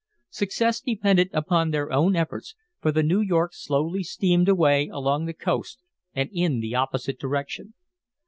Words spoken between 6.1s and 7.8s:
and in the opposite direction.